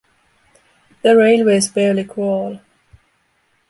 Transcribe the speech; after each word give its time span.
The 1.03 1.15
railways 1.15 1.69
barely 1.69 2.05
crawl. 2.05 2.59